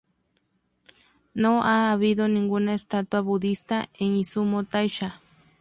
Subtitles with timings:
[1.35, 5.21] No ha habido ninguna estatua budista en Izumo Taisha.